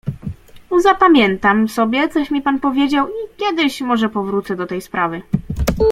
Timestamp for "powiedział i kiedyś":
2.59-3.81